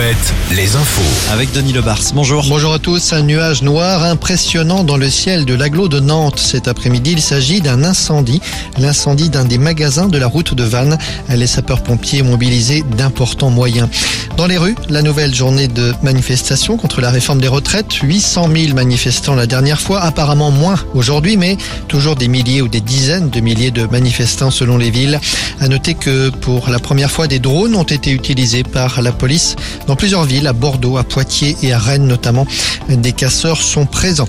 Alouette, 0.00 0.34
les 0.56 0.76
infos. 0.76 1.30
Avec 1.30 1.52
Denis 1.52 1.74
Lebars. 1.74 2.00
Bonjour. 2.14 2.42
Bonjour 2.48 2.72
à 2.72 2.78
tous. 2.78 3.12
Un 3.12 3.20
nuage 3.20 3.60
noir 3.60 4.02
impressionnant 4.02 4.82
dans 4.82 4.96
le 4.96 5.10
ciel 5.10 5.44
de 5.44 5.52
l'agglo 5.52 5.88
de 5.88 6.00
Nantes. 6.00 6.38
Cet 6.38 6.68
après-midi, 6.68 7.12
il 7.12 7.20
s'agit 7.20 7.60
d'un 7.60 7.84
incendie. 7.84 8.40
L'incendie 8.78 9.28
d'un 9.28 9.44
des 9.44 9.58
magasins 9.58 10.08
de 10.08 10.16
la 10.16 10.26
route 10.26 10.54
de 10.54 10.64
Vannes. 10.64 10.96
Les 11.28 11.46
sapeurs-pompiers 11.46 12.22
mobilisé 12.22 12.82
d'importants 12.96 13.50
moyens. 13.50 13.88
Dans 14.38 14.46
les 14.46 14.56
rues, 14.56 14.76
la 14.88 15.02
nouvelle 15.02 15.34
journée 15.34 15.68
de 15.68 15.92
manifestation 16.02 16.78
contre 16.78 17.02
la 17.02 17.10
réforme 17.10 17.42
des 17.42 17.48
retraites. 17.48 17.92
800 17.92 18.48
000 18.56 18.74
manifestants 18.74 19.34
la 19.34 19.46
dernière 19.46 19.82
fois. 19.82 20.00
Apparemment 20.00 20.50
moins 20.50 20.76
aujourd'hui, 20.94 21.36
mais 21.36 21.58
toujours 21.88 22.16
des 22.16 22.28
milliers 22.28 22.62
ou 22.62 22.68
des 22.68 22.80
dizaines 22.80 23.28
de 23.28 23.40
milliers 23.40 23.70
de 23.70 23.84
manifestants 23.84 24.50
selon 24.50 24.78
les 24.78 24.90
villes. 24.90 25.20
À 25.60 25.68
noter 25.68 25.92
que 25.92 26.30
pour 26.30 26.70
la 26.70 26.78
première 26.78 27.10
fois, 27.10 27.26
des 27.26 27.38
drones 27.38 27.74
ont 27.74 27.82
été 27.82 28.12
utilisés 28.12 28.62
par 28.62 29.02
la 29.02 29.12
police 29.12 29.56
dans 29.90 29.96
plusieurs 29.96 30.22
villes, 30.22 30.46
à 30.46 30.52
Bordeaux, 30.52 30.98
à 30.98 31.02
Poitiers 31.02 31.56
et 31.64 31.72
à 31.72 31.78
Rennes 31.80 32.06
notamment. 32.06 32.46
Des 32.88 33.10
casseurs 33.10 33.60
sont 33.60 33.86
présents. 33.86 34.28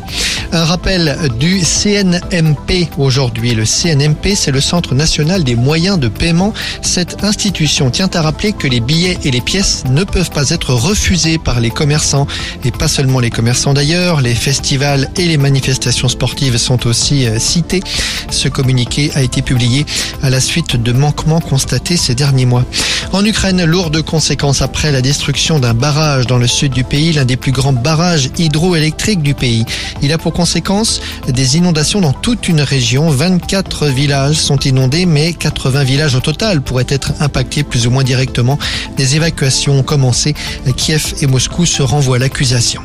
Un 0.51 0.65
rappel 0.65 1.15
du 1.39 1.61
CNMP 1.61 2.89
aujourd'hui. 2.97 3.53
Le 3.53 3.63
CNMP, 3.63 4.33
c'est 4.35 4.49
le 4.49 4.59
Centre 4.59 4.95
national 4.95 5.43
des 5.43 5.55
moyens 5.55 5.99
de 5.99 6.07
paiement. 6.07 6.51
Cette 6.81 7.23
institution 7.23 7.91
tient 7.91 8.09
à 8.15 8.23
rappeler 8.23 8.53
que 8.53 8.67
les 8.67 8.79
billets 8.79 9.19
et 9.23 9.29
les 9.29 9.39
pièces 9.39 9.83
ne 9.87 10.03
peuvent 10.03 10.31
pas 10.31 10.49
être 10.49 10.73
refusés 10.73 11.37
par 11.37 11.59
les 11.59 11.69
commerçants 11.69 12.25
et 12.65 12.71
pas 12.71 12.87
seulement 12.87 13.19
les 13.19 13.29
commerçants 13.29 13.75
d'ailleurs. 13.75 14.21
Les 14.21 14.33
festivals 14.33 15.09
et 15.15 15.27
les 15.27 15.37
manifestations 15.37 16.09
sportives 16.09 16.57
sont 16.57 16.87
aussi 16.87 17.27
euh, 17.27 17.37
cités. 17.37 17.83
Ce 18.31 18.47
communiqué 18.47 19.11
a 19.13 19.21
été 19.21 19.43
publié 19.43 19.85
à 20.23 20.31
la 20.31 20.39
suite 20.39 20.75
de 20.75 20.91
manquements 20.91 21.39
constatés 21.39 21.97
ces 21.97 22.15
derniers 22.15 22.47
mois. 22.47 22.65
En 23.13 23.23
Ukraine, 23.25 23.63
lourde 23.63 24.01
conséquence 24.01 24.61
après 24.61 24.91
la 24.91 25.01
destruction 25.01 25.50
d'un 25.59 25.73
barrage 25.73 26.27
dans 26.27 26.37
le 26.37 26.47
sud 26.47 26.71
du 26.71 26.83
pays, 26.83 27.13
l'un 27.13 27.25
des 27.25 27.37
plus 27.37 27.51
grands 27.51 27.73
barrages 27.73 28.29
hydroélectriques 28.37 29.21
du 29.21 29.33
pays. 29.33 29.65
Il 30.01 30.13
a 30.13 30.17
pour 30.17 30.33
conséquence 30.33 31.01
des 31.27 31.57
inondations 31.57 32.01
dans 32.01 32.13
toute 32.13 32.47
une 32.47 32.61
région. 32.61 33.09
24 33.09 33.87
villages 33.87 34.35
sont 34.35 34.57
inondés, 34.59 35.05
mais 35.05 35.33
80 35.33 35.83
villages 35.83 36.15
au 36.15 36.19
total 36.19 36.61
pourraient 36.61 36.85
être 36.87 37.13
impactés 37.19 37.63
plus 37.63 37.87
ou 37.87 37.91
moins 37.91 38.03
directement. 38.03 38.57
Des 38.97 39.15
évacuations 39.15 39.79
ont 39.79 39.83
commencé. 39.83 40.35
Kiev 40.77 41.13
et 41.21 41.27
Moscou 41.27 41.65
se 41.65 41.81
renvoient 41.81 42.19
l'accusation. 42.19 42.81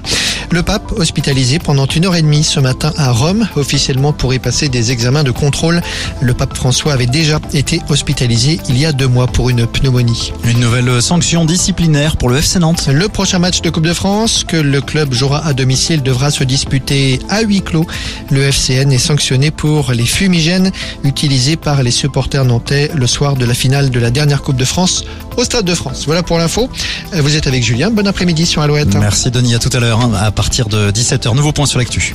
Le 0.50 0.62
pape 0.62 0.92
hospitalisé 0.92 1.58
pendant 1.58 1.86
une 1.86 2.06
heure 2.06 2.14
et 2.14 2.22
demie 2.22 2.44
ce 2.44 2.60
matin 2.60 2.92
à 2.96 3.10
Rome, 3.10 3.48
officiellement 3.56 4.12
pour 4.12 4.32
y 4.32 4.38
passer 4.38 4.68
des 4.68 4.92
examens 4.92 5.24
de 5.24 5.30
contrôle. 5.30 5.82
Le 6.20 6.34
pape 6.34 6.56
François 6.56 6.92
avait 6.92 7.06
déjà 7.06 7.40
été 7.52 7.80
hospitalisé 7.88 8.60
il 8.68 8.78
y 8.78 8.86
a 8.86 8.92
deux 8.92 9.08
mois 9.08 9.26
pour 9.26 9.50
une 9.50 9.66
pneumonie. 9.66 10.32
Une 10.44 10.60
nouvelle 10.60 11.02
sanction 11.02 11.44
disciplinaire 11.44 12.16
pour 12.16 12.28
le 12.28 12.38
FC 12.38 12.58
Nantes. 12.58 12.88
Le 12.92 13.08
prochain 13.08 13.38
match 13.38 13.60
de 13.60 13.70
Coupe 13.70 13.86
de 13.86 13.92
France 13.92 14.44
que 14.44 14.56
le 14.56 14.80
club 14.80 15.12
jouera 15.12 15.44
à 15.46 15.52
domicile 15.52 16.02
devra 16.02 16.30
se 16.30 16.44
disputer 16.44 17.18
à 17.28 17.42
huis 17.42 17.62
clos. 17.62 17.86
Le 18.30 18.42
FCN 18.42 18.92
est 18.92 18.98
sanctionné 18.98 19.50
pour 19.50 19.92
les 19.92 20.06
fumigènes 20.06 20.70
utilisés 21.04 21.56
par 21.56 21.82
les 21.82 21.90
supporters 21.90 22.44
nantais 22.44 22.90
le 22.94 23.06
soir 23.06 23.36
de 23.36 23.44
la 23.44 23.54
finale 23.54 23.90
de 23.90 23.98
la 23.98 24.10
dernière 24.10 24.42
Coupe 24.42 24.56
de 24.56 24.64
France 24.64 25.04
au 25.36 25.44
Stade 25.44 25.64
de 25.64 25.74
France. 25.74 26.04
Voilà 26.06 26.22
pour 26.22 26.38
l'info. 26.38 26.68
Vous 27.12 27.36
êtes 27.36 27.46
avec 27.46 27.62
Julien. 27.62 27.90
Bon 27.90 28.06
après-midi 28.06 28.46
sur 28.46 28.62
Alouette. 28.62 28.94
Merci 28.94 29.30
Denis, 29.30 29.54
à 29.54 29.58
tout 29.58 29.70
à 29.72 29.80
l'heure, 29.80 30.00
hein, 30.00 30.10
partir 30.36 30.68
de 30.68 30.90
17h. 30.92 31.34
Nouveau 31.34 31.52
point 31.52 31.66
sur 31.66 31.78
l'actu. 31.78 32.14